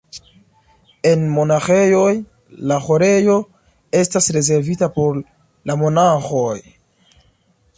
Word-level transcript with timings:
En 1.09 1.25
monaĥejoj 1.33 2.13
la 2.71 2.77
ĥorejo 2.85 3.35
estas 4.01 4.31
rezervita 4.39 4.89
por 4.97 5.21
la 5.73 5.77
monaĥoj. 5.83 6.59